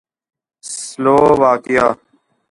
Slovakia 0.73 1.85